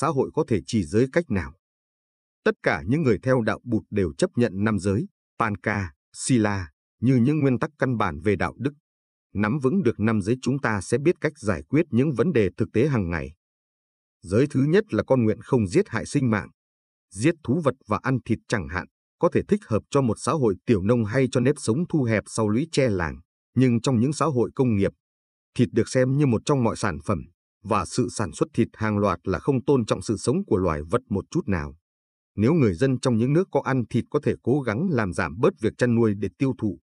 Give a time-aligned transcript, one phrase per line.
[0.00, 1.52] xã hội có thể chỉ giới cách nào.
[2.44, 5.06] Tất cả những người theo đạo Bụt đều chấp nhận năm giới,
[5.38, 8.72] Panka, Sila, như những nguyên tắc căn bản về đạo đức.
[9.34, 12.48] Nắm vững được năm giới chúng ta sẽ biết cách giải quyết những vấn đề
[12.56, 13.32] thực tế hàng ngày.
[14.22, 16.50] Giới thứ nhất là con nguyện không giết hại sinh mạng.
[17.10, 18.86] Giết thú vật và ăn thịt chẳng hạn,
[19.18, 22.02] có thể thích hợp cho một xã hội tiểu nông hay cho nếp sống thu
[22.02, 23.20] hẹp sau lũy tre làng.
[23.54, 24.92] Nhưng trong những xã hội công nghiệp,
[25.54, 27.18] thịt được xem như một trong mọi sản phẩm,
[27.62, 30.80] và sự sản xuất thịt hàng loạt là không tôn trọng sự sống của loài
[30.90, 31.76] vật một chút nào.
[32.36, 35.38] Nếu người dân trong những nước có ăn thịt có thể cố gắng làm giảm
[35.40, 36.78] bớt việc chăn nuôi để tiêu thụ,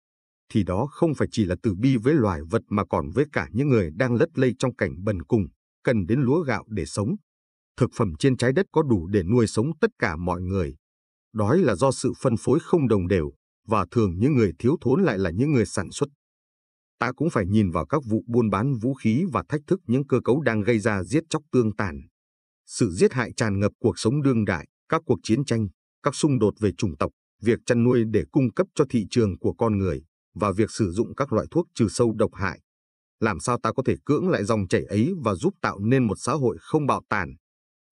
[0.53, 3.47] thì đó không phải chỉ là từ bi với loài vật mà còn với cả
[3.52, 5.45] những người đang lất lây trong cảnh bần cùng,
[5.83, 7.16] cần đến lúa gạo để sống.
[7.77, 10.75] Thực phẩm trên trái đất có đủ để nuôi sống tất cả mọi người.
[11.33, 13.31] Đói là do sự phân phối không đồng đều,
[13.67, 16.09] và thường những người thiếu thốn lại là những người sản xuất.
[16.99, 20.07] Ta cũng phải nhìn vào các vụ buôn bán vũ khí và thách thức những
[20.07, 22.02] cơ cấu đang gây ra giết chóc tương tàn.
[22.66, 25.67] Sự giết hại tràn ngập cuộc sống đương đại, các cuộc chiến tranh,
[26.03, 29.39] các xung đột về chủng tộc, việc chăn nuôi để cung cấp cho thị trường
[29.39, 30.03] của con người,
[30.36, 32.59] và việc sử dụng các loại thuốc trừ sâu độc hại.
[33.19, 36.16] Làm sao ta có thể cưỡng lại dòng chảy ấy và giúp tạo nên một
[36.17, 37.36] xã hội không bạo tàn?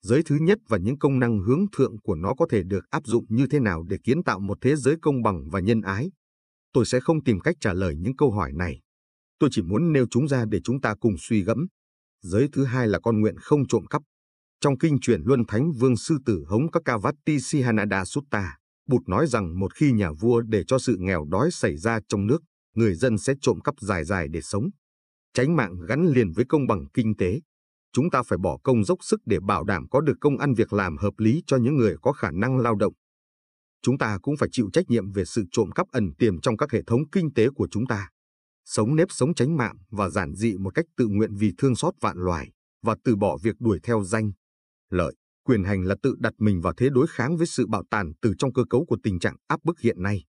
[0.02, 3.06] Giới thứ nhất và những công năng hướng thượng của nó có thể được áp
[3.06, 6.12] dụng như thế nào để kiến tạo một thế giới công bằng và nhân ái?
[6.74, 8.80] Tôi sẽ không tìm cách trả lời những câu hỏi này.
[9.42, 11.68] Tôi chỉ muốn nêu chúng ra để chúng ta cùng suy gẫm.
[12.22, 14.02] Giới thứ hai là con nguyện không trộm cắp.
[14.60, 19.60] Trong kinh truyền Luân Thánh Vương Sư Tử Hống Kakavati Sihanada Sutta, Bụt nói rằng
[19.60, 22.42] một khi nhà vua để cho sự nghèo đói xảy ra trong nước,
[22.76, 24.70] người dân sẽ trộm cắp dài dài để sống.
[25.34, 27.42] Tránh mạng gắn liền với công bằng kinh tế.
[27.94, 30.74] Chúng ta phải bỏ công dốc sức để bảo đảm có được công ăn việc
[30.74, 32.94] làm hợp lý cho những người có khả năng lao động.
[33.82, 36.72] Chúng ta cũng phải chịu trách nhiệm về sự trộm cắp ẩn tiềm trong các
[36.72, 38.10] hệ thống kinh tế của chúng ta.
[38.66, 41.94] Sống nếp sống tránh mạng và giản dị một cách tự nguyện vì thương xót
[42.02, 42.52] vạn loài
[42.84, 44.32] và từ bỏ việc đuổi theo danh,
[44.90, 48.12] lợi quyền hành là tự đặt mình vào thế đối kháng với sự bạo tàn
[48.22, 50.24] từ trong cơ cấu của tình trạng áp bức hiện nay.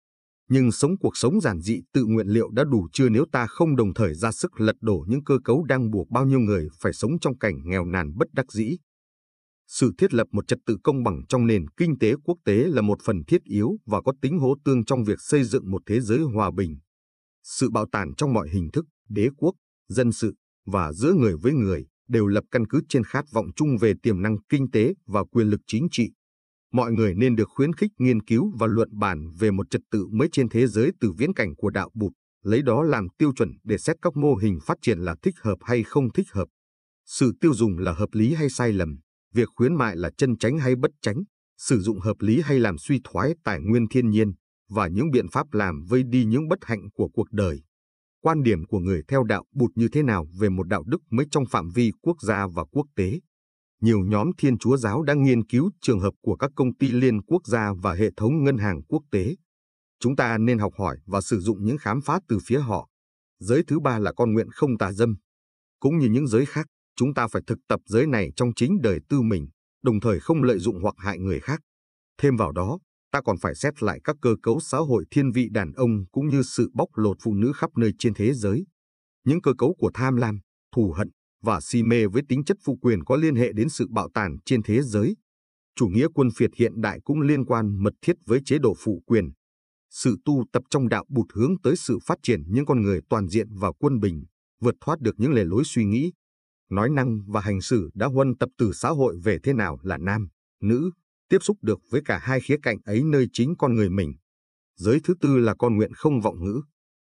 [0.50, 3.77] Nhưng sống cuộc sống giản dị tự nguyện liệu đã đủ chưa nếu ta không
[3.77, 6.92] đồng thời ra sức lật đổ những cơ cấu đang buộc bao nhiêu người phải
[6.92, 8.77] sống trong cảnh nghèo nàn bất đắc dĩ.
[9.67, 12.83] Sự thiết lập một trật tự công bằng trong nền kinh tế quốc tế là
[12.83, 16.00] một phần thiết yếu và có tính hỗ tương trong việc xây dựng một thế
[16.00, 16.78] giới hòa bình.
[17.51, 19.55] Sự bạo tàn trong mọi hình thức, đế quốc,
[19.89, 20.35] dân sự
[20.67, 24.23] và giữa người với người đều lập căn cứ trên khát vọng chung về tiềm
[24.23, 26.11] năng kinh tế và quyền lực chính trị.
[26.73, 30.07] Mọi người nên được khuyến khích nghiên cứu và luận bàn về một trật tự
[30.11, 33.51] mới trên thế giới từ viễn cảnh của đạo Bụt, lấy đó làm tiêu chuẩn
[33.65, 36.48] để xét các mô hình phát triển là thích hợp hay không thích hợp.
[37.07, 38.98] Sự tiêu dùng là hợp lý hay sai lầm,
[39.35, 41.17] việc khuyến mại là chân tránh hay bất tránh,
[41.59, 44.33] sử dụng hợp lý hay làm suy thoái tài nguyên thiên nhiên,
[44.68, 47.62] và những biện pháp làm vây đi những bất hạnh của cuộc đời
[48.20, 51.27] quan điểm của người theo đạo bụt như thế nào về một đạo đức mới
[51.30, 53.20] trong phạm vi quốc gia và quốc tế.
[53.80, 57.23] Nhiều nhóm thiên chúa giáo đang nghiên cứu trường hợp của các công ty liên
[57.23, 59.36] quốc gia và hệ thống ngân hàng quốc tế.
[60.01, 62.89] Chúng ta nên học hỏi và sử dụng những khám phá từ phía họ.
[63.40, 65.17] Giới thứ ba là con nguyện không tà dâm.
[65.80, 69.00] Cũng như những giới khác, chúng ta phải thực tập giới này trong chính đời
[69.08, 69.48] tư mình,
[69.83, 71.61] đồng thời không lợi dụng hoặc hại người khác.
[72.18, 72.79] Thêm vào đó,
[73.11, 76.29] ta còn phải xét lại các cơ cấu xã hội thiên vị đàn ông cũng
[76.29, 78.67] như sự bóc lột phụ nữ khắp nơi trên thế giới.
[79.24, 80.41] Những cơ cấu của tham lam,
[80.77, 81.11] thù hận
[81.42, 84.36] và si mê với tính chất phụ quyền có liên hệ đến sự bạo tàn
[84.45, 85.17] trên thế giới.
[85.77, 89.02] Chủ nghĩa quân phiệt hiện đại cũng liên quan mật thiết với chế độ phụ
[89.07, 89.30] quyền.
[89.91, 93.29] Sự tu tập trong đạo bụt hướng tới sự phát triển những con người toàn
[93.29, 94.24] diện và quân bình,
[94.61, 96.13] vượt thoát được những lề lối suy nghĩ,
[96.70, 99.98] nói năng và hành xử đã huân tập từ xã hội về thế nào là
[99.98, 100.29] nam,
[100.63, 100.91] nữ,
[101.28, 104.12] tiếp xúc được với cả hai khía cạnh ấy nơi chính con người mình.
[104.77, 106.61] Giới thứ tư là con nguyện không vọng ngữ.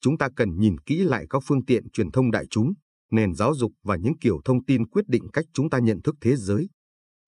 [0.00, 2.72] Chúng ta cần nhìn kỹ lại các phương tiện truyền thông đại chúng,
[3.10, 6.14] nền giáo dục và những kiểu thông tin quyết định cách chúng ta nhận thức
[6.20, 6.68] thế giới.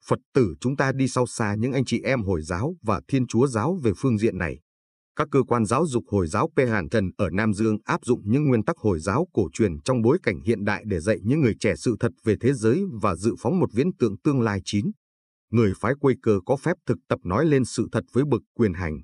[0.06, 3.26] Phật tử chúng ta đi sau xa những anh chị em Hồi giáo và Thiên
[3.26, 4.58] Chúa giáo về phương diện này.
[5.16, 6.58] Các cơ quan giáo dục Hồi giáo P.
[6.68, 10.02] Hàn Thần ở Nam Dương áp dụng những nguyên tắc Hồi giáo cổ truyền trong
[10.02, 13.16] bối cảnh hiện đại để dạy những người trẻ sự thật về thế giới và
[13.16, 14.90] dự phóng một viễn tượng tương lai chín
[15.50, 19.00] người phái Quaker có phép thực tập nói lên sự thật với bực quyền hành.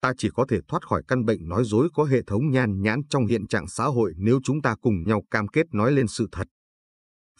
[0.00, 3.00] Ta chỉ có thể thoát khỏi căn bệnh nói dối có hệ thống nhan nhãn
[3.10, 6.28] trong hiện trạng xã hội nếu chúng ta cùng nhau cam kết nói lên sự
[6.32, 6.48] thật.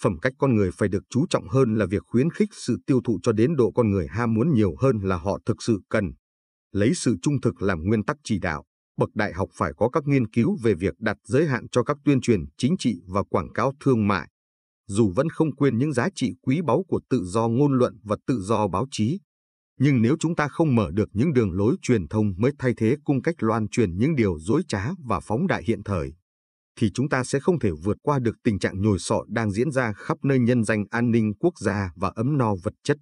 [0.01, 3.01] Phẩm cách con người phải được chú trọng hơn là việc khuyến khích sự tiêu
[3.05, 6.13] thụ cho đến độ con người ham muốn nhiều hơn là họ thực sự cần.
[6.73, 8.65] Lấy sự trung thực làm nguyên tắc chỉ đạo,
[8.99, 11.97] bậc đại học phải có các nghiên cứu về việc đặt giới hạn cho các
[12.05, 14.30] tuyên truyền chính trị và quảng cáo thương mại
[14.91, 18.17] dù vẫn không quên những giá trị quý báu của tự do ngôn luận và
[18.27, 19.21] tự do báo chí.
[19.79, 22.97] Nhưng nếu chúng ta không mở được những đường lối truyền thông mới thay thế
[23.05, 26.13] cung cách loan truyền những điều dối trá và phóng đại hiện thời,
[26.79, 29.71] thì chúng ta sẽ không thể vượt qua được tình trạng nhồi sọ đang diễn
[29.71, 32.97] ra khắp nơi nhân danh an ninh quốc gia và ấm no vật chất.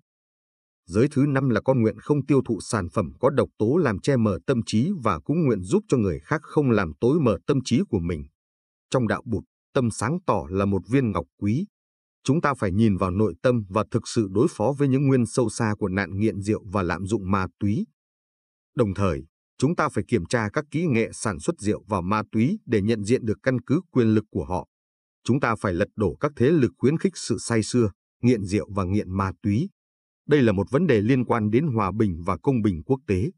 [0.87, 3.99] Giới thứ năm là con nguyện không tiêu thụ sản phẩm có độc tố làm
[3.99, 7.38] che mờ tâm trí và cũng nguyện giúp cho người khác không làm tối mờ
[7.46, 8.25] tâm trí của mình.
[8.91, 9.44] Trong đạo bụt,
[9.75, 11.67] tâm sáng tỏ là một viên ngọc quý.
[12.29, 15.27] Chúng ta phải nhìn vào nội tâm và thực sự đối phó với những nguyên
[15.27, 17.87] sâu xa của nạn nghiện rượu và lạm dụng ma túy.
[18.77, 19.25] Đồng thời,
[19.59, 22.83] chúng ta phải kiểm tra các kỹ nghệ sản xuất rượu và ma túy để
[22.83, 24.69] nhận diện được căn cứ quyền lực của họ.
[25.25, 27.91] Chúng ta phải lật đổ các thế lực khuyến khích sự say xưa,
[28.23, 29.71] nghiện rượu và nghiện ma túy.
[30.27, 33.31] Đây là một vấn đề liên quan đến hòa bình và công bình quốc tế.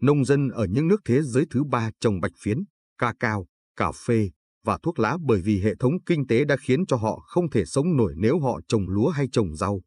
[0.00, 2.58] Nông dân ở những nước thế giới thứ ba trồng bạch phiến,
[2.98, 3.46] ca cao,
[3.76, 4.30] cà phê
[4.64, 7.64] và thuốc lá bởi vì hệ thống kinh tế đã khiến cho họ không thể
[7.64, 9.80] sống nổi nếu họ trồng lúa hay trồng rau.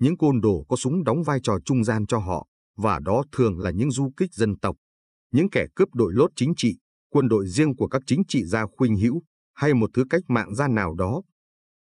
[0.00, 3.58] Những côn đồ có súng đóng vai trò trung gian cho họ, và đó thường
[3.58, 4.76] là những du kích dân tộc.
[5.32, 6.78] Những kẻ cướp đội lốt chính trị,
[7.10, 9.22] quân đội riêng của các chính trị gia khuynh hữu,
[9.54, 11.22] hay một thứ cách mạng gia nào đó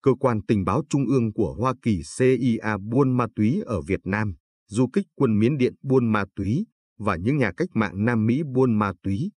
[0.04, 4.00] Cơ quan tình báo trung ương của Hoa Kỳ CIA buôn ma túy ở Việt
[4.04, 4.36] Nam,
[4.68, 6.66] du kích quân Miến Điện buôn ma túy
[6.98, 9.32] và những nhà cách mạng Nam Mỹ buôn ma túy.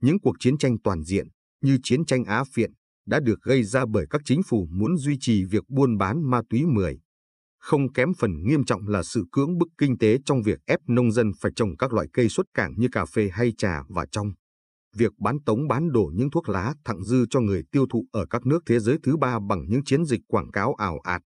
[0.00, 1.28] Những cuộc chiến tranh toàn diện,
[1.64, 2.72] như chiến tranh Á Phiện,
[3.06, 6.40] đã được gây ra bởi các chính phủ muốn duy trì việc buôn bán ma
[6.50, 7.00] túy 10.
[7.58, 11.12] Không kém phần nghiêm trọng là sự cưỡng bức kinh tế trong việc ép nông
[11.12, 14.32] dân phải trồng các loại cây xuất cảng như cà phê hay trà và trong
[14.96, 18.26] việc bán tống bán đổ những thuốc lá thặng dư cho người tiêu thụ ở
[18.30, 21.22] các nước thế giới thứ ba bằng những chiến dịch quảng cáo ảo ạt.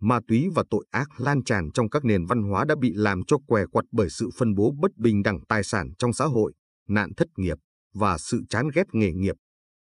[0.00, 3.22] Ma túy và tội ác lan tràn trong các nền văn hóa đã bị làm
[3.26, 6.52] cho què quặt bởi sự phân bố bất bình đẳng tài sản trong xã hội,
[6.88, 7.56] nạn thất nghiệp
[7.94, 9.34] và sự chán ghét nghề nghiệp.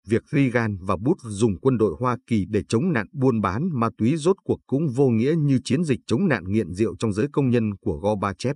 [0.07, 3.89] Việc Reagan và Bush dùng quân đội Hoa Kỳ để chống nạn buôn bán ma
[3.97, 7.27] túy rốt cuộc cũng vô nghĩa như chiến dịch chống nạn nghiện rượu trong giới
[7.33, 8.55] công nhân của Gorbachev.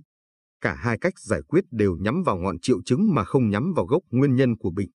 [0.60, 3.86] Cả hai cách giải quyết đều nhắm vào ngọn triệu chứng mà không nhắm vào
[3.86, 4.88] gốc nguyên nhân của bệnh.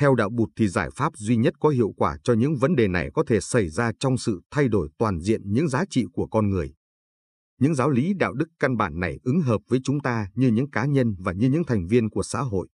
[0.00, 2.88] Theo đạo bụt thì giải pháp duy nhất có hiệu quả cho những vấn đề
[2.88, 6.26] này có thể xảy ra trong sự thay đổi toàn diện những giá trị của
[6.26, 6.74] con người.
[7.60, 10.70] Những giáo lý đạo đức căn bản này ứng hợp với chúng ta như những
[10.70, 12.68] cá nhân và như những thành viên của xã hội.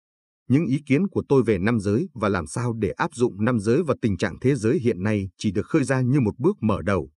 [0.50, 3.58] Những ý kiến của tôi về năm giới và làm sao để áp dụng năm
[3.60, 6.56] giới vào tình trạng thế giới hiện nay chỉ được khơi ra như một bước
[6.60, 7.10] mở đầu.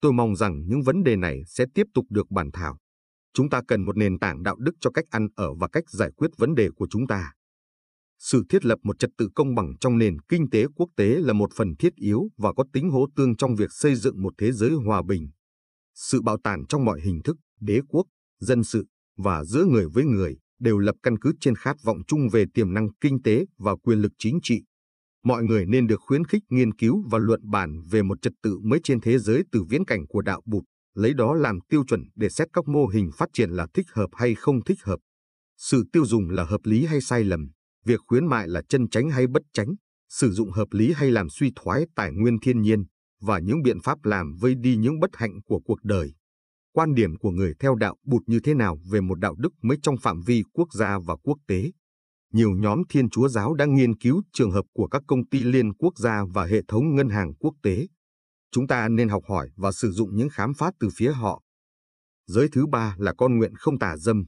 [0.00, 2.78] Tôi mong rằng những vấn đề này sẽ tiếp tục được bàn thảo.
[3.34, 6.10] Chúng ta cần một nền tảng đạo đức cho cách ăn ở và cách giải
[6.16, 7.32] quyết vấn đề của chúng ta.
[8.18, 11.32] Sự thiết lập một trật tự công bằng trong nền kinh tế quốc tế là
[11.32, 14.52] một phần thiết yếu và có tính hỗ tương trong việc xây dựng một thế
[14.52, 15.30] giới hòa bình.
[15.94, 18.06] Sự bạo tàn trong mọi hình thức, đế quốc,
[18.40, 18.86] dân sự
[19.16, 22.74] và giữa người với người đều lập căn cứ trên khát vọng chung về tiềm
[22.74, 24.62] năng kinh tế và quyền lực chính trị.
[25.24, 28.58] Mọi người nên được khuyến khích nghiên cứu và luận bàn về một trật tự
[28.62, 30.64] mới trên thế giới từ viễn cảnh của đạo Bụt
[30.94, 34.08] lấy đó làm tiêu chuẩn để xét các mô hình phát triển là thích hợp
[34.12, 35.00] hay không thích hợp.
[35.56, 37.50] Sự tiêu dùng là hợp lý hay sai lầm,
[37.84, 39.74] việc khuyến mại là chân tránh hay bất tránh,
[40.08, 42.84] sử dụng hợp lý hay làm suy thoái tài nguyên thiên nhiên,
[43.20, 46.14] và những biện pháp làm vơi đi những bất hạnh của cuộc đời.
[46.72, 49.78] Quan điểm của người theo đạo bụt như thế nào về một đạo đức mới
[49.82, 51.72] trong phạm vi quốc gia và quốc tế?
[52.32, 55.74] Nhiều nhóm thiên chúa giáo đang nghiên cứu trường hợp của các công ty liên
[55.74, 57.86] quốc gia và hệ thống ngân hàng quốc tế
[58.52, 61.42] Chúng ta nên học hỏi và sử dụng những khám phá từ phía họ.
[62.26, 64.24] Giới thứ ba là con nguyện không tà dâm.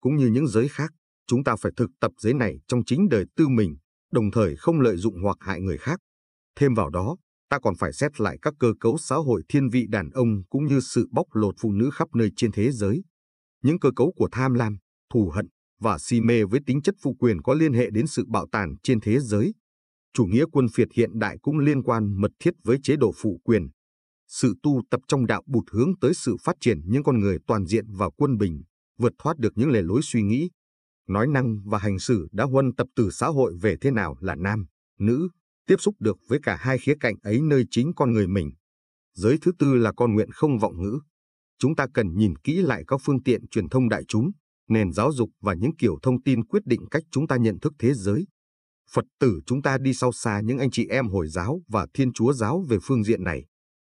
[0.00, 0.92] Cũng như những giới khác,
[1.26, 3.76] chúng ta phải thực tập giới này trong chính đời tư mình,
[4.12, 6.00] đồng thời không lợi dụng hoặc hại người khác.
[6.56, 7.16] Thêm vào đó,
[7.52, 10.66] ta còn phải xét lại các cơ cấu xã hội thiên vị đàn ông cũng
[10.66, 13.04] như sự bóc lột phụ nữ khắp nơi trên thế giới.
[13.62, 14.78] Những cơ cấu của tham lam,
[15.14, 15.48] thù hận
[15.80, 18.74] và si mê với tính chất phụ quyền có liên hệ đến sự bạo tàn
[18.82, 19.52] trên thế giới
[20.14, 23.40] chủ nghĩa quân phiệt hiện đại cũng liên quan mật thiết với chế độ phụ
[23.44, 23.68] quyền.
[24.28, 27.66] Sự tu tập trong đạo bụt hướng tới sự phát triển những con người toàn
[27.66, 28.62] diện và quân bình,
[28.98, 30.50] vượt thoát được những lề lối suy nghĩ,
[31.08, 34.34] nói năng và hành xử đã huân tập từ xã hội về thế nào là
[34.34, 34.66] nam,
[34.98, 35.28] nữ,
[35.66, 38.50] tiếp xúc được với cả hai khía cạnh ấy nơi chính con người mình.
[39.14, 41.00] Giới thứ tư là con nguyện không vọng ngữ.
[41.58, 44.30] Chúng ta cần nhìn kỹ lại các phương tiện truyền thông đại chúng,
[44.68, 47.72] nền giáo dục và những kiểu thông tin quyết định cách chúng ta nhận thức
[47.78, 48.26] thế giới.
[48.90, 52.12] Phật tử chúng ta đi sau xa những anh chị em Hồi giáo và Thiên
[52.12, 53.44] Chúa giáo về phương diện này.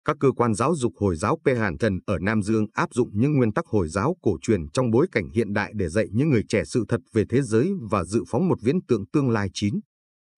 [0.06, 1.48] Các cơ quan giáo dục Hồi giáo P.
[1.48, 4.92] Hàn Thần ở Nam Dương áp dụng những nguyên tắc Hồi giáo cổ truyền trong
[4.92, 8.04] bối cảnh hiện đại để dạy những người trẻ sự thật về thế giới và
[8.04, 9.80] dự phóng một viễn tượng tương lai chín.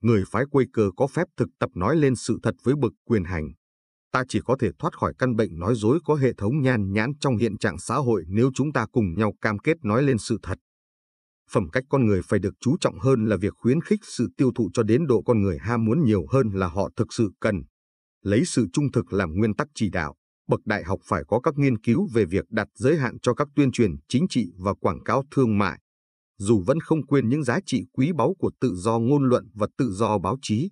[0.02, 3.24] Người phái quây cơ có phép thực tập nói lên sự thật với bậc quyền
[3.24, 3.52] hành.
[4.12, 7.12] Ta chỉ có thể thoát khỏi căn bệnh nói dối có hệ thống nhan nhãn
[7.20, 10.40] trong hiện trạng xã hội nếu chúng ta cùng nhau cam kết nói lên sự
[10.44, 10.58] thật
[11.52, 14.52] phẩm cách con người phải được chú trọng hơn là việc khuyến khích sự tiêu
[14.56, 17.56] thụ cho đến độ con người ham muốn nhiều hơn là họ thực sự cần.
[18.24, 20.16] Lấy sự trung thực làm nguyên tắc chỉ đạo,
[20.48, 23.48] bậc đại học phải có các nghiên cứu về việc đặt giới hạn cho các
[23.56, 25.80] tuyên truyền chính trị và quảng cáo thương mại.
[26.38, 29.68] Dù vẫn không quên những giá trị quý báu của tự do ngôn luận và
[29.78, 30.70] tự do báo chí,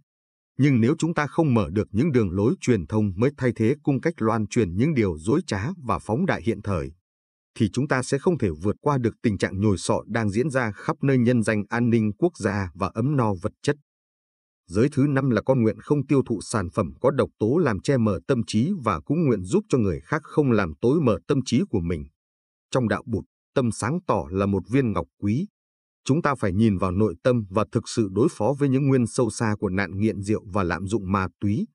[0.57, 3.75] nhưng nếu chúng ta không mở được những đường lối truyền thông mới thay thế
[3.83, 6.91] cung cách loan truyền những điều dối trá và phóng đại hiện thời,
[7.57, 10.49] thì chúng ta sẽ không thể vượt qua được tình trạng nhồi sọ đang diễn
[10.49, 13.75] ra khắp nơi nhân danh an ninh quốc gia và ấm no vật chất.
[14.67, 17.79] Giới thứ năm là con nguyện không tiêu thụ sản phẩm có độc tố làm
[17.79, 21.17] che mờ tâm trí và cũng nguyện giúp cho người khác không làm tối mờ
[21.27, 22.05] tâm trí của mình.
[22.71, 25.47] Trong đạo bụt, tâm sáng tỏ là một viên ngọc quý.
[26.05, 29.07] Chúng ta phải nhìn vào nội tâm và thực sự đối phó với những nguyên
[29.07, 31.67] sâu xa của nạn nghiện rượu và lạm dụng ma túy.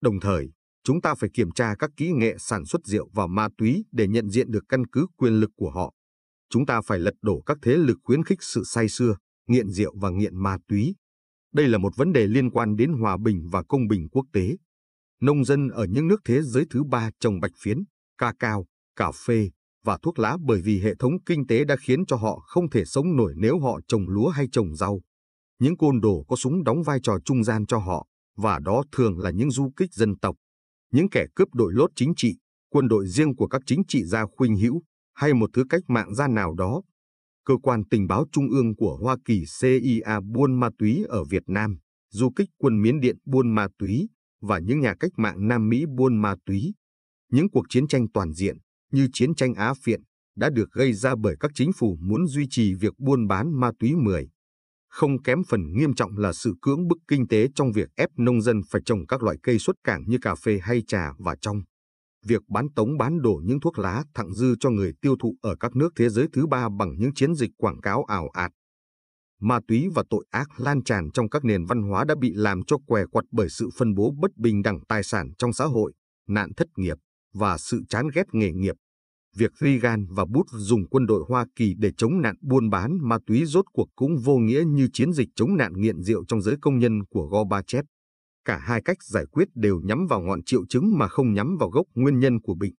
[0.00, 0.50] Đồng thời,
[0.84, 4.08] chúng ta phải kiểm tra các kỹ nghệ sản xuất rượu và ma túy để
[4.08, 5.94] nhận diện được căn cứ quyền lực của họ.
[6.50, 9.16] Chúng ta phải lật đổ các thế lực khuyến khích sự say xưa,
[9.46, 10.94] nghiện rượu và nghiện ma túy.
[11.52, 14.56] Đây là một vấn đề liên quan đến hòa bình và công bình quốc tế.
[15.20, 17.78] Nông dân ở những nước thế giới thứ ba trồng bạch phiến,
[18.18, 18.66] ca cao,
[18.96, 19.50] cà phê
[19.84, 22.84] và thuốc lá bởi vì hệ thống kinh tế đã khiến cho họ không thể
[22.84, 25.00] sống nổi nếu họ trồng lúa hay trồng rau.
[25.60, 28.06] Những côn đồ có súng đóng vai trò trung gian cho họ,
[28.36, 30.36] và đó thường là những du kích dân tộc,
[30.92, 32.36] những kẻ cướp đội lốt chính trị,
[32.70, 34.82] quân đội riêng của các chính trị gia khuynh hữu
[35.14, 36.82] hay một thứ cách mạng gia nào đó.
[37.44, 41.42] Cơ quan tình báo trung ương của Hoa Kỳ CIA buôn ma túy ở Việt
[41.46, 41.78] Nam,
[42.10, 44.08] du kích quân Miến Điện buôn ma túy
[44.40, 46.74] và những nhà cách mạng Nam Mỹ buôn ma túy.
[47.32, 48.56] Những cuộc chiến tranh toàn diện
[48.90, 50.00] như chiến tranh Á Phiện
[50.36, 53.70] đã được gây ra bởi các chính phủ muốn duy trì việc buôn bán ma
[53.78, 54.28] túy 10.
[54.88, 58.42] Không kém phần nghiêm trọng là sự cưỡng bức kinh tế trong việc ép nông
[58.42, 61.62] dân phải trồng các loại cây xuất cảng như cà phê hay trà và trong.
[62.26, 65.56] Việc bán tống bán đổ những thuốc lá thặng dư cho người tiêu thụ ở
[65.60, 68.52] các nước thế giới thứ ba bằng những chiến dịch quảng cáo ảo ạt.
[69.40, 72.62] Ma túy và tội ác lan tràn trong các nền văn hóa đã bị làm
[72.66, 75.92] cho què quặt bởi sự phân bố bất bình đẳng tài sản trong xã hội,
[76.28, 76.96] nạn thất nghiệp
[77.34, 78.74] và sự chán ghét nghề nghiệp
[79.36, 83.18] việc Reagan và Bush dùng quân đội Hoa Kỳ để chống nạn buôn bán ma
[83.26, 86.56] túy rốt cuộc cũng vô nghĩa như chiến dịch chống nạn nghiện rượu trong giới
[86.62, 87.84] công nhân của Gorbachev.
[88.44, 91.70] Cả hai cách giải quyết đều nhắm vào ngọn triệu chứng mà không nhắm vào
[91.70, 92.72] gốc nguyên nhân của bệnh.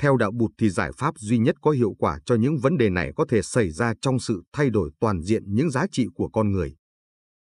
[0.00, 2.90] Theo đạo bụt thì giải pháp duy nhất có hiệu quả cho những vấn đề
[2.90, 6.28] này có thể xảy ra trong sự thay đổi toàn diện những giá trị của
[6.28, 6.76] con người.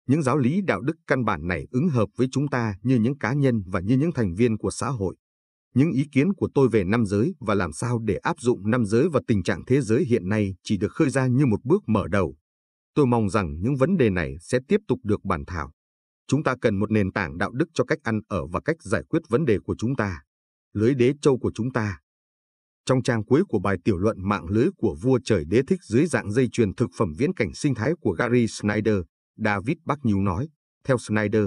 [0.09, 3.19] Những giáo lý đạo đức căn bản này ứng hợp với chúng ta như những
[3.19, 5.17] cá nhân và như những thành viên của xã hội.
[5.75, 8.87] Những ý kiến của tôi về năm giới và làm sao để áp dụng năm
[8.87, 11.83] giới vào tình trạng thế giới hiện nay chỉ được khơi ra như một bước
[11.87, 12.37] mở đầu.
[12.95, 15.73] Tôi mong rằng những vấn đề này sẽ tiếp tục được bàn thảo.
[16.29, 19.03] Chúng ta cần một nền tảng đạo đức cho cách ăn ở và cách giải
[19.09, 20.23] quyết vấn đề của chúng ta.
[20.73, 21.99] Lưới đế châu của chúng ta.
[22.87, 26.07] Trong trang cuối của bài tiểu luận mạng lưới của vua trời đế thích dưới
[26.07, 28.97] dạng dây chuyền thực phẩm viễn cảnh sinh thái của Gary Snyder,
[29.37, 30.49] David Bucknew nói,
[30.85, 31.45] theo Snyder,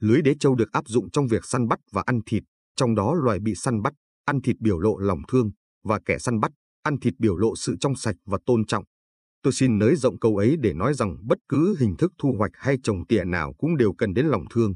[0.00, 2.42] lưới đế châu được áp dụng trong việc săn bắt và ăn thịt,
[2.76, 3.92] trong đó loài bị săn bắt,
[4.24, 5.50] ăn thịt biểu lộ lòng thương,
[5.84, 6.52] và kẻ săn bắt,
[6.82, 8.84] ăn thịt biểu lộ sự trong sạch và tôn trọng.
[9.42, 12.52] Tôi xin nới rộng câu ấy để nói rằng bất cứ hình thức thu hoạch
[12.54, 14.74] hay trồng tỉa nào cũng đều cần đến lòng thương,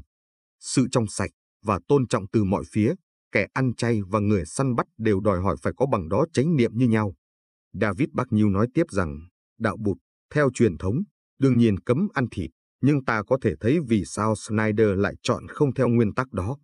[0.59, 1.31] sự trong sạch
[1.65, 2.93] và tôn trọng từ mọi phía,
[3.31, 6.55] kẻ ăn chay và người săn bắt đều đòi hỏi phải có bằng đó chánh
[6.55, 7.13] niệm như nhau.
[7.73, 9.19] David Bucknew nói tiếp rằng,
[9.59, 9.97] đạo bụt,
[10.33, 10.95] theo truyền thống,
[11.39, 12.49] đương nhiên cấm ăn thịt,
[12.81, 16.57] nhưng ta có thể thấy vì sao Snyder lại chọn không theo nguyên tắc đó.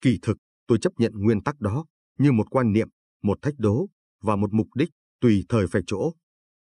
[0.00, 0.36] Kỳ thực,
[0.68, 1.84] tôi chấp nhận nguyên tắc đó
[2.18, 2.88] như một quan niệm,
[3.22, 3.88] một thách đố
[4.22, 4.88] và một mục đích
[5.20, 6.12] tùy thời phải chỗ.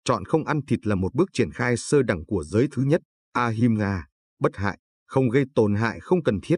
[0.04, 3.00] Chọn không ăn thịt là một bước triển khai sơ đẳng của giới thứ nhất,
[3.32, 4.04] ahimga
[4.40, 6.56] bất hại, không gây tổn hại không cần thiết.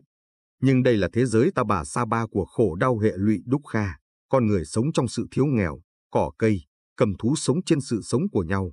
[0.61, 3.63] Nhưng đây là thế giới ta bà sa ba của khổ đau hệ lụy đúc
[3.69, 3.87] kha,
[4.29, 6.61] con người sống trong sự thiếu nghèo, cỏ cây,
[6.97, 8.73] cầm thú sống trên sự sống của nhau.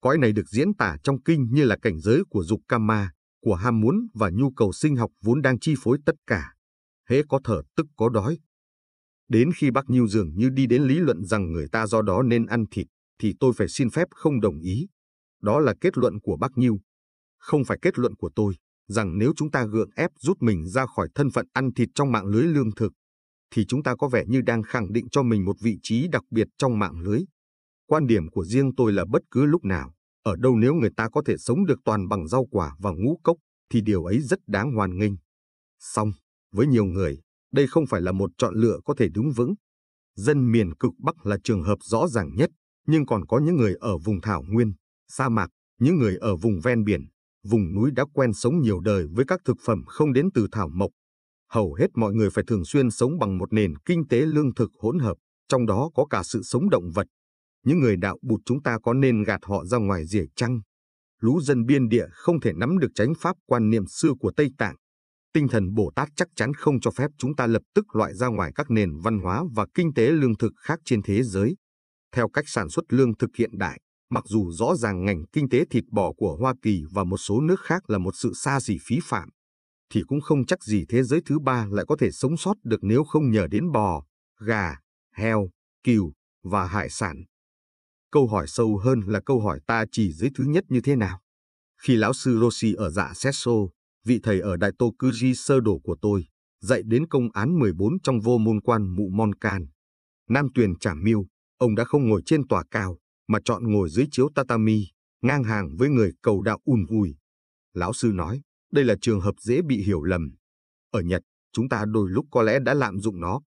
[0.00, 3.54] Cõi này được diễn tả trong kinh như là cảnh giới của dục kama, của
[3.54, 6.53] ham muốn và nhu cầu sinh học vốn đang chi phối tất cả
[7.08, 8.38] hễ có thở tức có đói.
[9.28, 12.22] Đến khi bác Nhiêu dường như đi đến lý luận rằng người ta do đó
[12.22, 12.86] nên ăn thịt,
[13.18, 14.86] thì tôi phải xin phép không đồng ý.
[15.42, 16.80] Đó là kết luận của bác Nhiêu.
[17.38, 18.54] Không phải kết luận của tôi,
[18.88, 22.12] rằng nếu chúng ta gượng ép rút mình ra khỏi thân phận ăn thịt trong
[22.12, 22.92] mạng lưới lương thực,
[23.50, 26.22] thì chúng ta có vẻ như đang khẳng định cho mình một vị trí đặc
[26.30, 27.20] biệt trong mạng lưới.
[27.86, 31.08] Quan điểm của riêng tôi là bất cứ lúc nào, ở đâu nếu người ta
[31.08, 33.36] có thể sống được toàn bằng rau quả và ngũ cốc,
[33.70, 35.12] thì điều ấy rất đáng hoan nghênh.
[35.78, 36.12] Xong,
[36.54, 37.20] với nhiều người,
[37.52, 39.54] đây không phải là một chọn lựa có thể đứng vững.
[40.16, 42.50] Dân miền cực Bắc là trường hợp rõ ràng nhất,
[42.86, 44.72] nhưng còn có những người ở vùng thảo nguyên,
[45.08, 47.00] sa mạc, những người ở vùng ven biển,
[47.44, 50.68] vùng núi đã quen sống nhiều đời với các thực phẩm không đến từ thảo
[50.74, 50.90] mộc.
[51.50, 54.70] Hầu hết mọi người phải thường xuyên sống bằng một nền kinh tế lương thực
[54.78, 55.16] hỗn hợp,
[55.48, 57.06] trong đó có cả sự sống động vật.
[57.64, 60.60] Những người đạo bụt chúng ta có nên gạt họ ra ngoài rìa chăng?
[61.20, 64.50] Lũ dân biên địa không thể nắm được tránh pháp quan niệm xưa của Tây
[64.58, 64.76] Tạng,
[65.34, 68.26] Tinh thần Bồ Tát chắc chắn không cho phép chúng ta lập tức loại ra
[68.26, 71.56] ngoài các nền văn hóa và kinh tế lương thực khác trên thế giới.
[72.12, 75.64] Theo cách sản xuất lương thực hiện đại, mặc dù rõ ràng ngành kinh tế
[75.70, 78.76] thịt bò của Hoa Kỳ và một số nước khác là một sự xa xỉ
[78.86, 79.28] phí phạm,
[79.92, 82.80] thì cũng không chắc gì thế giới thứ ba lại có thể sống sót được
[82.82, 84.04] nếu không nhờ đến bò,
[84.40, 84.76] gà,
[85.14, 85.48] heo,
[85.84, 86.12] cừu
[86.42, 87.24] và hải sản.
[88.10, 91.20] câu hỏi sâu hơn là câu hỏi ta chỉ dưới thứ nhất như thế nào.
[91.82, 93.52] Khi lão sư Rossi ở dạ Sesso,
[94.04, 96.26] vị thầy ở Đại Tô Cư sơ đổ của tôi,
[96.60, 99.66] dạy đến công án 14 trong vô môn quan mụ Mon Can.
[100.28, 101.26] Nam Tuyền trả miêu,
[101.58, 104.86] ông đã không ngồi trên tòa cao, mà chọn ngồi dưới chiếu tatami,
[105.22, 107.16] ngang hàng với người cầu đạo un vui.
[107.74, 108.40] Lão sư nói,
[108.72, 110.34] đây là trường hợp dễ bị hiểu lầm.
[110.90, 113.40] Ở Nhật, chúng ta đôi lúc có lẽ đã lạm dụng nó.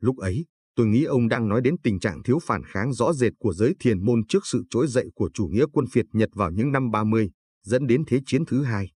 [0.00, 3.32] Lúc ấy, tôi nghĩ ông đang nói đến tình trạng thiếu phản kháng rõ rệt
[3.38, 6.50] của giới thiền môn trước sự trỗi dậy của chủ nghĩa quân phiệt Nhật vào
[6.50, 7.30] những năm 30,
[7.62, 8.90] dẫn đến Thế chiến thứ hai.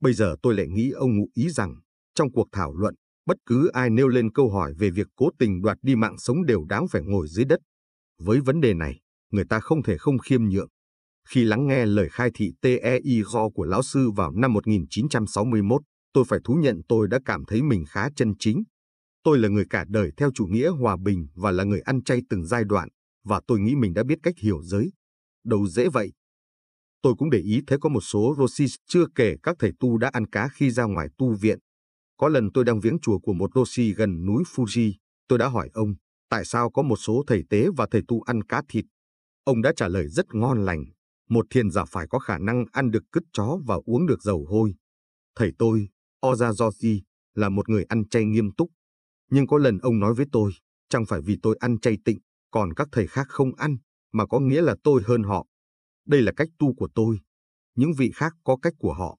[0.00, 1.74] Bây giờ tôi lại nghĩ ông ngụ ý rằng,
[2.14, 2.94] trong cuộc thảo luận,
[3.26, 6.46] bất cứ ai nêu lên câu hỏi về việc cố tình đoạt đi mạng sống
[6.46, 7.60] đều đáng phải ngồi dưới đất.
[8.18, 9.00] Với vấn đề này,
[9.30, 10.68] người ta không thể không khiêm nhượng.
[11.28, 16.24] Khi lắng nghe lời khai thị TEI Go của lão sư vào năm 1961, tôi
[16.28, 18.62] phải thú nhận tôi đã cảm thấy mình khá chân chính.
[19.22, 22.20] Tôi là người cả đời theo chủ nghĩa hòa bình và là người ăn chay
[22.30, 22.88] từng giai đoạn,
[23.24, 24.92] và tôi nghĩ mình đã biết cách hiểu giới.
[25.44, 26.12] Đâu dễ vậy.
[27.02, 30.10] Tôi cũng để ý thấy có một số Rosis chưa kể các thầy tu đã
[30.12, 31.58] ăn cá khi ra ngoài tu viện.
[32.16, 34.92] Có lần tôi đang viếng chùa của một Roshi gần núi Fuji,
[35.28, 35.94] tôi đã hỏi ông,
[36.28, 38.84] tại sao có một số thầy tế và thầy tu ăn cá thịt.
[39.44, 40.84] Ông đã trả lời rất ngon lành,
[41.28, 44.46] một thiền giả phải có khả năng ăn được cứt chó và uống được dầu
[44.48, 44.74] hôi.
[45.36, 45.88] Thầy tôi,
[46.22, 47.00] Ozazoji,
[47.34, 48.70] là một người ăn chay nghiêm túc.
[49.30, 50.52] Nhưng có lần ông nói với tôi,
[50.88, 52.18] chẳng phải vì tôi ăn chay tịnh,
[52.50, 53.76] còn các thầy khác không ăn,
[54.12, 55.46] mà có nghĩa là tôi hơn họ.
[56.08, 57.18] Đây là cách tu của tôi.
[57.76, 59.18] Những vị khác có cách của họ.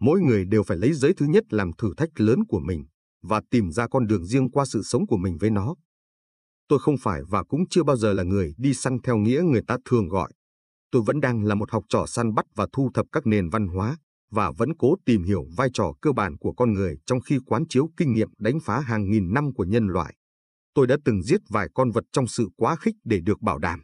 [0.00, 2.84] Mỗi người đều phải lấy giới thứ nhất làm thử thách lớn của mình
[3.22, 5.74] và tìm ra con đường riêng qua sự sống của mình với nó.
[6.68, 9.62] Tôi không phải và cũng chưa bao giờ là người đi săn theo nghĩa người
[9.66, 10.32] ta thường gọi.
[10.90, 13.66] Tôi vẫn đang là một học trò săn bắt và thu thập các nền văn
[13.66, 13.96] hóa
[14.30, 17.64] và vẫn cố tìm hiểu vai trò cơ bản của con người trong khi quán
[17.68, 20.14] chiếu kinh nghiệm đánh phá hàng nghìn năm của nhân loại.
[20.74, 23.82] Tôi đã từng giết vài con vật trong sự quá khích để được bảo đảm.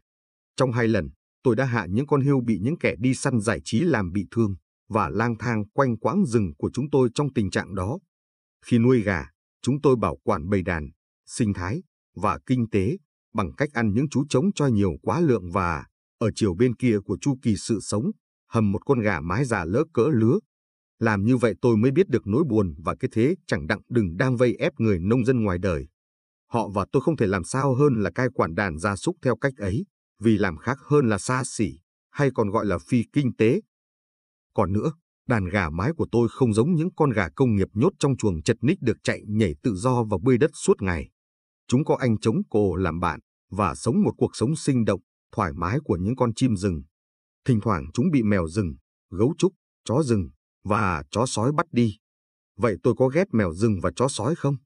[0.57, 1.09] Trong hai lần,
[1.42, 4.26] tôi đã hạ những con hươu bị những kẻ đi săn giải trí làm bị
[4.30, 4.54] thương
[4.88, 7.98] và lang thang quanh quãng rừng của chúng tôi trong tình trạng đó.
[8.66, 9.26] Khi nuôi gà,
[9.62, 10.90] chúng tôi bảo quản bầy đàn,
[11.26, 11.83] sinh thái
[12.16, 12.96] và kinh tế
[13.35, 15.87] bằng cách ăn những chú trống cho nhiều quá lượng và,
[16.18, 18.11] ở chiều bên kia của chu kỳ sự sống,
[18.48, 20.38] hầm một con gà mái già lỡ cỡ lứa.
[20.98, 24.16] Làm như vậy tôi mới biết được nỗi buồn và cái thế chẳng đặng đừng
[24.16, 25.88] đang vây ép người nông dân ngoài đời.
[26.46, 29.37] Họ và tôi không thể làm sao hơn là cai quản đàn gia súc theo
[29.37, 29.87] cách ấy,
[30.20, 31.80] vì làm khác hơn là xa xỉ,
[32.11, 33.61] hay còn gọi là phi kinh tế.
[34.54, 34.92] Còn nữa,
[35.28, 38.42] đàn gà mái của tôi không giống những con gà công nghiệp nhốt trong chuồng
[38.42, 41.11] chật ních được chạy nhảy tự do và bơi đất suốt ngày.
[41.68, 45.00] Chúng có anh chống cổ làm bạn và sống một cuộc sống sinh động,
[45.33, 46.83] thoải mái của những con chim rừng.
[47.46, 48.74] Thỉnh thoảng chúng bị mèo rừng,
[49.11, 49.52] gấu trúc,
[49.85, 50.30] chó rừng
[50.64, 51.96] và chó sói bắt đi.
[52.56, 54.56] Vậy tôi có ghét mèo rừng và chó sói không?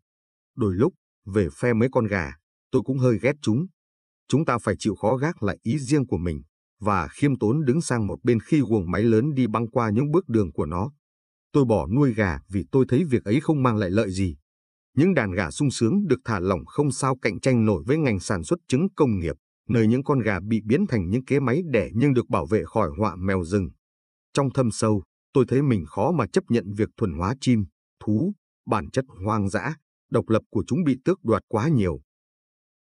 [0.57, 0.95] Đôi lúc,
[1.27, 2.33] về phe mấy con gà,
[2.71, 3.67] tôi cũng hơi ghét chúng.
[4.29, 6.43] Chúng ta phải chịu khó gác lại ý riêng của mình
[6.81, 10.11] và khiêm tốn đứng sang một bên khi guồng máy lớn đi băng qua những
[10.11, 10.93] bước đường của nó.
[11.53, 14.37] Tôi bỏ nuôi gà vì tôi thấy việc ấy không mang lại lợi gì.
[14.97, 18.21] Những đàn gà sung sướng được thả lỏng không sao cạnh tranh nổi với ngành
[18.21, 19.37] sản xuất trứng công nghiệp,
[19.69, 22.65] nơi những con gà bị biến thành những kế máy đẻ nhưng được bảo vệ
[22.65, 23.69] khỏi họa mèo rừng.
[24.33, 27.65] Trong thâm sâu, tôi thấy mình khó mà chấp nhận việc thuần hóa chim,
[28.05, 28.33] thú,
[28.67, 29.77] bản chất hoang dã,
[30.11, 32.01] độc lập của chúng bị tước đoạt quá nhiều.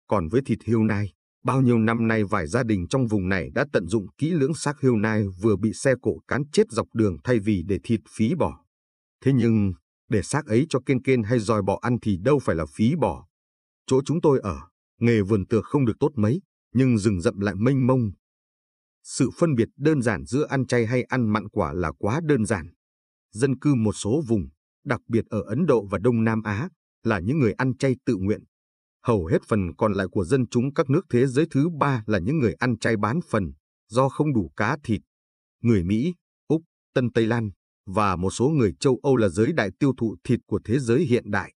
[0.06, 1.12] Còn với thịt hươu nai,
[1.44, 4.54] bao nhiêu năm nay vài gia đình trong vùng này đã tận dụng kỹ lưỡng
[4.54, 8.00] xác hươu nai vừa bị xe cộ cán chết dọc đường thay vì để thịt
[8.16, 8.64] phí bỏ.
[9.24, 9.72] Thế nhưng,
[10.08, 12.94] để xác ấy cho kên kên hay dòi bỏ ăn thì đâu phải là phí
[12.96, 13.26] bỏ.
[13.86, 14.60] Chỗ chúng tôi ở,
[15.00, 16.42] nghề vườn tược không được tốt mấy,
[16.74, 18.10] nhưng rừng rậm lại mênh mông.
[19.02, 22.44] Sự phân biệt đơn giản giữa ăn chay hay ăn mặn quả là quá đơn
[22.44, 22.70] giản.
[23.32, 24.48] Dân cư một số vùng,
[24.84, 26.68] đặc biệt ở Ấn Độ và Đông Nam Á,
[27.02, 28.44] là những người ăn chay tự nguyện.
[29.04, 32.18] Hầu hết phần còn lại của dân chúng các nước thế giới thứ ba là
[32.18, 33.52] những người ăn chay bán phần,
[33.88, 35.00] do không đủ cá thịt.
[35.62, 36.14] Người Mỹ,
[36.48, 36.62] Úc,
[36.94, 37.50] Tân Tây Lan
[37.86, 41.04] và một số người châu Âu là giới đại tiêu thụ thịt của thế giới
[41.04, 41.54] hiện đại.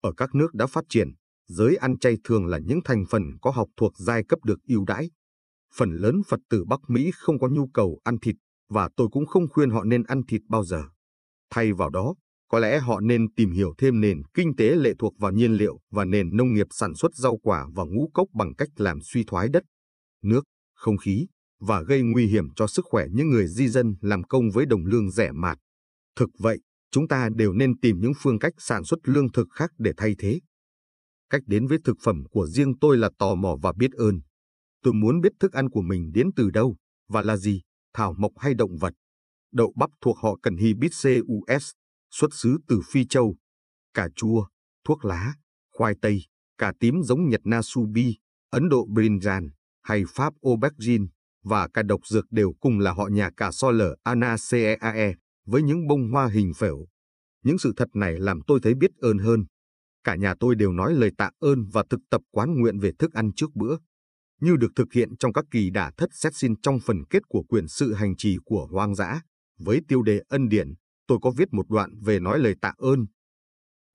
[0.00, 1.08] Ở các nước đã phát triển,
[1.48, 4.84] giới ăn chay thường là những thành phần có học thuộc giai cấp được ưu
[4.84, 5.10] đãi.
[5.74, 8.36] Phần lớn Phật tử Bắc Mỹ không có nhu cầu ăn thịt
[8.68, 10.82] và tôi cũng không khuyên họ nên ăn thịt bao giờ.
[11.50, 12.14] Thay vào đó,
[12.48, 15.80] có lẽ họ nên tìm hiểu thêm nền kinh tế lệ thuộc vào nhiên liệu
[15.90, 19.24] và nền nông nghiệp sản xuất rau quả và ngũ cốc bằng cách làm suy
[19.24, 19.62] thoái đất,
[20.22, 21.26] nước, không khí
[21.60, 24.84] và gây nguy hiểm cho sức khỏe những người di dân làm công với đồng
[24.84, 25.58] lương rẻ mạt.
[26.16, 29.70] Thực vậy, chúng ta đều nên tìm những phương cách sản xuất lương thực khác
[29.78, 30.40] để thay thế.
[31.30, 34.20] Cách đến với thực phẩm của riêng tôi là tò mò và biết ơn.
[34.82, 36.76] Tôi muốn biết thức ăn của mình đến từ đâu
[37.08, 37.62] và là gì,
[37.94, 38.94] thảo mộc hay động vật.
[39.52, 41.70] Đậu bắp thuộc họ cần Hibiscus,
[42.10, 43.36] xuất xứ từ Phi Châu.
[43.94, 44.46] Cà chua,
[44.84, 45.34] thuốc lá,
[45.72, 46.22] khoai tây,
[46.58, 48.16] cà tím giống Nhật Nasubi,
[48.50, 49.48] Ấn Độ Brinjan
[49.82, 51.04] hay Pháp Aubergine
[51.44, 55.14] và cả độc dược đều cùng là họ nhà cả so lở Anaceae
[55.46, 56.86] với những bông hoa hình phễu.
[57.44, 59.44] Những sự thật này làm tôi thấy biết ơn hơn.
[60.04, 63.12] Cả nhà tôi đều nói lời tạ ơn và thực tập quán nguyện về thức
[63.12, 63.76] ăn trước bữa,
[64.40, 67.42] như được thực hiện trong các kỳ đả thất xét xin trong phần kết của
[67.48, 69.20] quyển sự hành trì của hoang dã.
[69.58, 70.74] Với tiêu đề ân điển,
[71.08, 73.06] tôi có viết một đoạn về nói lời tạ ơn.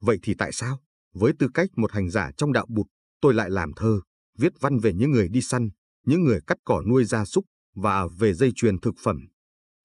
[0.02, 0.80] Vậy thì tại sao,
[1.13, 2.86] với tư cách một hành giả trong đạo bụt,
[3.21, 4.02] tôi lại làm thơ,
[4.38, 5.69] viết văn về những người đi săn,
[6.06, 7.45] những người cắt cỏ nuôi gia súc
[7.76, 9.17] và về dây chuyền thực phẩm?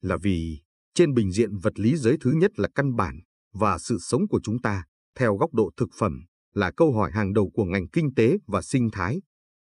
[0.01, 0.63] Là vì
[0.95, 3.21] trên bình diện vật lý giới thứ nhất là căn bản
[3.53, 4.85] và sự sống của chúng ta,
[5.19, 8.63] theo góc độ thực phẩm, là câu hỏi hàng đầu của ngành kinh tế và
[8.63, 9.21] sinh thái.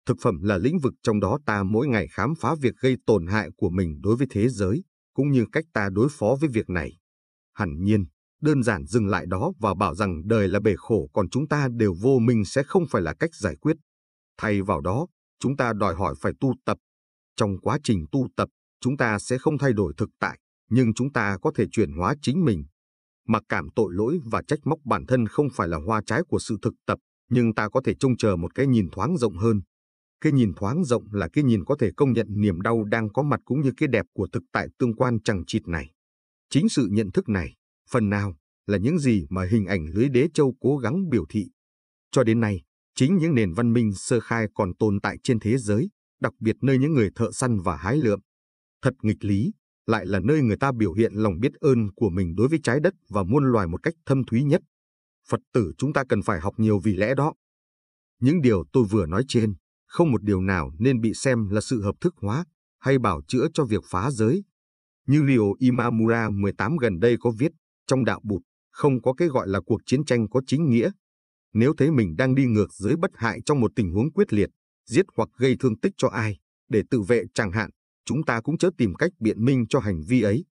[0.07, 3.27] Thực phẩm là lĩnh vực trong đó ta mỗi ngày khám phá việc gây tổn
[3.27, 4.85] hại của mình đối với thế giới,
[5.15, 6.99] cũng như cách ta đối phó với việc này.
[7.55, 8.05] Hẳn nhiên,
[8.43, 11.69] đơn giản dừng lại đó và bảo rằng đời là bể khổ còn chúng ta
[11.77, 13.77] đều vô minh sẽ không phải là cách giải quyết.
[14.38, 15.07] Thay vào đó,
[15.41, 16.79] chúng ta đòi hỏi phải tu tập.
[17.37, 18.49] Trong quá trình tu tập,
[18.81, 20.38] chúng ta sẽ không thay đổi thực tại,
[20.71, 22.65] nhưng chúng ta có thể chuyển hóa chính mình.
[23.29, 26.38] Mặc cảm tội lỗi và trách móc bản thân không phải là hoa trái của
[26.38, 26.99] sự thực tập,
[27.31, 29.61] nhưng ta có thể trông chờ một cái nhìn thoáng rộng hơn.
[30.21, 33.23] Cái nhìn thoáng rộng là cái nhìn có thể công nhận niềm đau đang có
[33.23, 35.91] mặt cũng như cái đẹp của thực tại tương quan chẳng chịt này.
[36.53, 37.55] Chính sự nhận thức này,
[37.91, 38.37] phần nào,
[38.67, 41.51] là những gì mà hình ảnh lưới đế châu cố gắng biểu thị.
[42.11, 42.62] Cho đến nay,
[42.95, 46.57] chính những nền văn minh sơ khai còn tồn tại trên thế giới, đặc biệt
[46.62, 48.21] nơi những người thợ săn và hái lượm.
[48.83, 49.53] Thật nghịch lý,
[49.87, 52.81] lại là nơi người ta biểu hiện lòng biết ơn của mình đối với trái
[52.81, 54.62] đất và muôn loài một cách thâm thúy nhất.
[55.29, 57.35] Phật tử chúng ta cần phải học nhiều vì lẽ đó.
[58.21, 59.55] Những điều tôi vừa nói trên,
[59.87, 62.45] không một điều nào nên bị xem là sự hợp thức hóa
[62.79, 64.45] hay bảo chữa cho việc phá giới.
[65.07, 67.53] Như Ryo Imamura 18 gần đây có viết,
[67.87, 70.91] trong đạo bụt, không có cái gọi là cuộc chiến tranh có chính nghĩa.
[71.53, 74.51] Nếu thấy mình đang đi ngược giới bất hại trong một tình huống quyết liệt,
[74.87, 76.38] giết hoặc gây thương tích cho ai,
[76.69, 77.71] để tự vệ chẳng hạn,
[78.05, 80.45] chúng ta cũng chớ tìm cách biện minh cho hành vi ấy.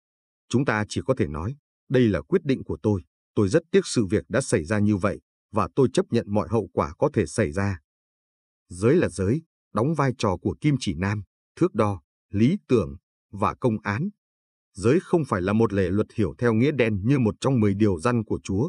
[0.48, 1.56] Chúng ta chỉ có thể nói,
[1.88, 3.02] đây là quyết định của tôi,
[3.34, 5.20] tôi rất tiếc sự việc đã xảy ra như vậy,
[5.52, 7.80] và tôi chấp nhận mọi hậu quả có thể xảy ra.
[8.68, 9.42] Giới là giới,
[9.74, 11.22] đóng vai trò của kim chỉ nam,
[11.56, 12.96] thước đo, lý tưởng
[13.30, 14.08] và công án.
[14.78, 17.74] Giới không phải là một lệ luật hiểu theo nghĩa đen như một trong mười
[17.74, 18.68] điều răn của Chúa.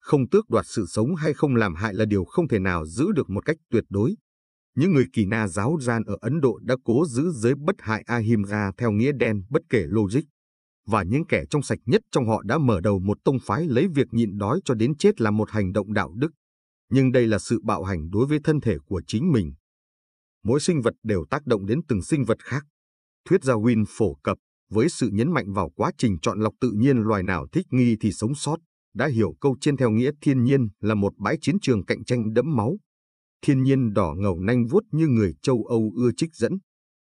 [0.00, 3.12] Không tước đoạt sự sống hay không làm hại là điều không thể nào giữ
[3.12, 4.14] được một cách tuyệt đối.
[4.76, 8.02] Những người kỳ na giáo gian ở Ấn Độ đã cố giữ giới bất hại
[8.06, 10.20] Ahimsa theo nghĩa đen bất kể logic.
[10.86, 13.88] Và những kẻ trong sạch nhất trong họ đã mở đầu một tông phái lấy
[13.94, 16.30] việc nhịn đói cho đến chết là một hành động đạo đức.
[16.90, 19.52] Nhưng đây là sự bạo hành đối với thân thể của chính mình.
[20.44, 22.66] Mỗi sinh vật đều tác động đến từng sinh vật khác.
[23.28, 24.38] Thuyết gia Win phổ cập
[24.70, 27.96] với sự nhấn mạnh vào quá trình chọn lọc tự nhiên loài nào thích nghi
[28.00, 28.56] thì sống sót,
[28.94, 32.32] đã hiểu câu trên theo nghĩa thiên nhiên là một bãi chiến trường cạnh tranh
[32.32, 32.78] đẫm máu,
[33.42, 36.52] thiên nhiên đỏ ngầu nanh vuốt như người châu Âu ưa trích dẫn.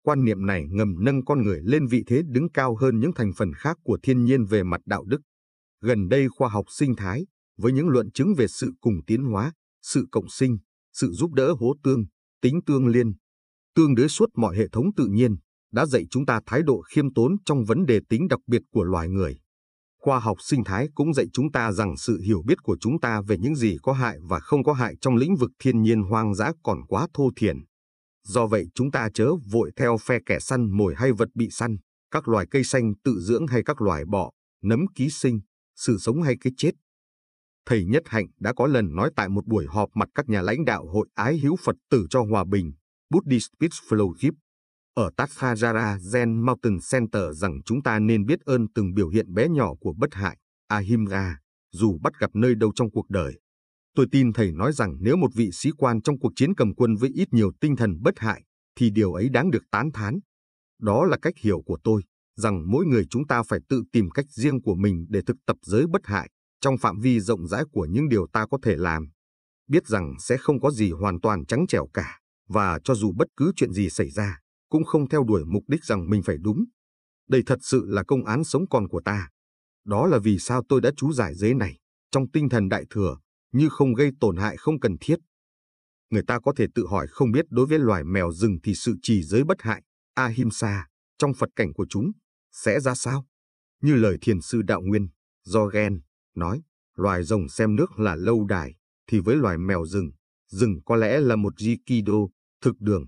[0.02, 3.32] Quan niệm này ngầm nâng con người lên vị thế đứng cao hơn những thành
[3.36, 5.20] phần khác của thiên nhiên về mặt đạo đức.
[5.80, 7.26] Gần đây khoa học sinh thái,
[7.58, 10.58] với những luận chứng về sự cùng tiến hóa, sự cộng sinh,
[10.92, 12.04] sự giúp đỡ hố tương,
[12.42, 13.12] tính tương liên,
[13.74, 15.36] tương đối suốt mọi hệ thống tự nhiên,
[15.74, 18.84] đã dạy chúng ta thái độ khiêm tốn trong vấn đề tính đặc biệt của
[18.84, 19.38] loài người.
[20.00, 23.20] Khoa học sinh thái cũng dạy chúng ta rằng sự hiểu biết của chúng ta
[23.20, 26.34] về những gì có hại và không có hại trong lĩnh vực thiên nhiên hoang
[26.34, 27.56] dã còn quá thô thiển.
[28.24, 31.76] Do vậy chúng ta chớ vội theo phe kẻ săn mồi hay vật bị săn,
[32.10, 34.30] các loài cây xanh tự dưỡng hay các loài bọ,
[34.62, 35.40] nấm ký sinh,
[35.76, 36.70] sự sống hay cái chết.
[37.66, 40.64] Thầy Nhất Hạnh đã có lần nói tại một buổi họp mặt các nhà lãnh
[40.64, 42.72] đạo hội ái hữu Phật tử cho hòa bình,
[43.10, 44.32] Buddhist Peace Fellowship,
[44.94, 49.48] ở Tafajara Zen Mountain Center rằng chúng ta nên biết ơn từng biểu hiện bé
[49.48, 51.38] nhỏ của bất hại, Ahimsa,
[51.72, 53.40] dù bắt gặp nơi đâu trong cuộc đời.
[53.94, 56.96] Tôi tin thầy nói rằng nếu một vị sĩ quan trong cuộc chiến cầm quân
[56.96, 58.42] với ít nhiều tinh thần bất hại,
[58.76, 60.18] thì điều ấy đáng được tán thán.
[60.80, 62.02] Đó là cách hiểu của tôi,
[62.36, 65.56] rằng mỗi người chúng ta phải tự tìm cách riêng của mình để thực tập
[65.62, 66.30] giới bất hại,
[66.60, 69.08] trong phạm vi rộng rãi của những điều ta có thể làm.
[69.68, 73.28] Biết rằng sẽ không có gì hoàn toàn trắng trẻo cả, và cho dù bất
[73.36, 76.64] cứ chuyện gì xảy ra, cũng không theo đuổi mục đích rằng mình phải đúng.
[77.28, 79.28] Đây thật sự là công án sống còn của ta.
[79.84, 81.78] Đó là vì sao tôi đã chú giải giấy này,
[82.10, 83.16] trong tinh thần đại thừa,
[83.52, 85.16] như không gây tổn hại không cần thiết.
[86.10, 88.96] Người ta có thể tự hỏi không biết đối với loài mèo rừng thì sự
[89.02, 89.82] trì giới bất hại,
[90.14, 90.86] ahimsa,
[91.18, 92.12] trong Phật cảnh của chúng,
[92.52, 93.26] sẽ ra sao?
[93.82, 95.08] Như lời thiền sư đạo nguyên,
[95.44, 96.00] do ghen,
[96.34, 96.62] nói,
[96.94, 98.74] loài rồng xem nước là lâu đài,
[99.06, 100.10] thì với loài mèo rừng,
[100.50, 102.28] rừng có lẽ là một jikido,
[102.60, 103.06] thực đường,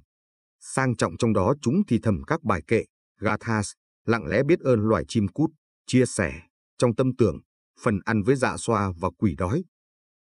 [0.75, 2.85] Sang trọng trong đó chúng thì thầm các bài kệ,
[3.21, 3.73] gathas,
[4.07, 5.51] lặng lẽ biết ơn loài chim cút,
[5.87, 6.43] chia sẻ,
[6.79, 7.41] trong tâm tưởng,
[7.83, 9.65] phần ăn với dạ xoa và quỷ đói.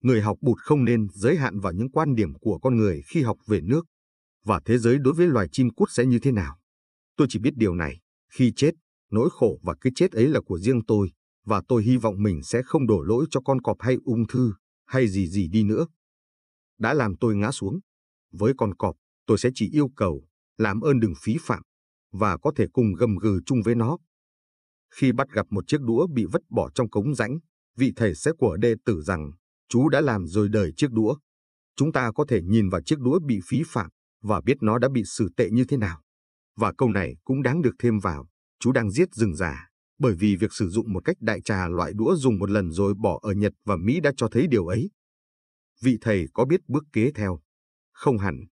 [0.01, 3.21] Người học bụt không nên giới hạn vào những quan điểm của con người khi
[3.21, 3.85] học về nước,
[4.43, 6.57] và thế giới đối với loài chim cút sẽ như thế nào.
[7.17, 7.99] Tôi chỉ biết điều này,
[8.33, 8.71] khi chết,
[9.11, 11.11] nỗi khổ và cái chết ấy là của riêng tôi,
[11.45, 14.53] và tôi hy vọng mình sẽ không đổ lỗi cho con cọp hay ung thư,
[14.85, 15.87] hay gì gì đi nữa.
[16.79, 17.79] Đã làm tôi ngã xuống.
[18.31, 21.63] Với con cọp, tôi sẽ chỉ yêu cầu, làm ơn đừng phí phạm,
[22.11, 23.97] và có thể cùng gầm gừ chung với nó.
[24.95, 27.37] Khi bắt gặp một chiếc đũa bị vứt bỏ trong cống rãnh,
[27.77, 29.31] vị thầy sẽ của đệ tử rằng,
[29.69, 31.15] chú đã làm rồi đời chiếc đũa.
[31.75, 33.89] Chúng ta có thể nhìn vào chiếc đũa bị phí phạm
[34.21, 36.01] và biết nó đã bị xử tệ như thế nào.
[36.55, 38.27] Và câu này cũng đáng được thêm vào,
[38.59, 39.67] chú đang giết rừng già,
[39.99, 42.93] bởi vì việc sử dụng một cách đại trà loại đũa dùng một lần rồi
[42.93, 44.89] bỏ ở Nhật và Mỹ đã cho thấy điều ấy.
[45.81, 47.39] Vị thầy có biết bước kế theo?
[47.91, 48.45] Không hẳn.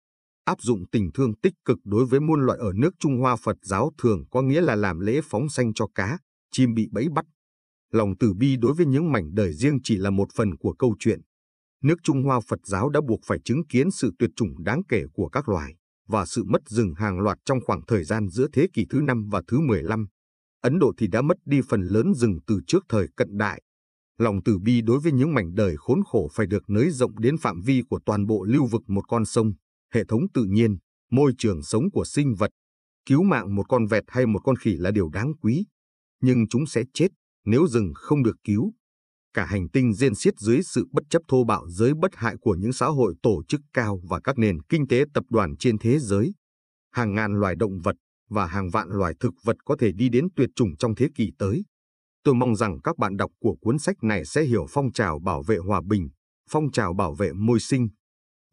[0.45, 3.57] Áp dụng tình thương tích cực đối với muôn loại ở nước Trung Hoa Phật
[3.61, 6.17] giáo thường có nghĩa là làm lễ phóng sanh cho cá,
[6.51, 7.25] chim bị bẫy bắt.
[7.91, 10.95] Lòng từ bi đối với những mảnh đời riêng chỉ là một phần của câu
[10.99, 11.21] chuyện.
[11.83, 15.03] Nước Trung Hoa Phật giáo đã buộc phải chứng kiến sự tuyệt chủng đáng kể
[15.13, 15.75] của các loài
[16.07, 19.29] và sự mất rừng hàng loạt trong khoảng thời gian giữa thế kỷ thứ 5
[19.31, 20.07] và thứ 15.
[20.61, 23.61] Ấn Độ thì đã mất đi phần lớn rừng từ trước thời cận đại.
[24.17, 27.37] Lòng từ bi đối với những mảnh đời khốn khổ phải được nới rộng đến
[27.37, 29.53] phạm vi của toàn bộ lưu vực một con sông,
[29.93, 30.77] hệ thống tự nhiên,
[31.11, 32.51] môi trường sống của sinh vật.
[33.05, 35.65] Cứu mạng một con vẹt hay một con khỉ là điều đáng quý,
[36.21, 37.07] nhưng chúng sẽ chết
[37.45, 38.73] nếu rừng không được cứu.
[39.33, 42.55] Cả hành tinh riêng xiết dưới sự bất chấp thô bạo giới bất hại của
[42.59, 45.99] những xã hội tổ chức cao và các nền kinh tế tập đoàn trên thế
[45.99, 46.33] giới.
[46.91, 47.95] Hàng ngàn loài động vật
[48.29, 51.31] và hàng vạn loài thực vật có thể đi đến tuyệt chủng trong thế kỷ
[51.39, 51.63] tới.
[52.23, 55.43] Tôi mong rằng các bạn đọc của cuốn sách này sẽ hiểu phong trào bảo
[55.43, 56.09] vệ hòa bình,
[56.49, 57.89] phong trào bảo vệ môi sinh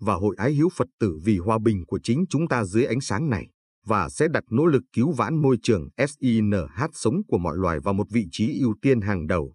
[0.00, 3.00] và hội ái hiếu Phật tử vì hòa bình của chính chúng ta dưới ánh
[3.00, 3.46] sáng này,
[3.86, 6.54] và sẽ đặt nỗ lực cứu vãn môi trường SINH
[6.92, 9.54] sống của mọi loài vào một vị trí ưu tiên hàng đầu.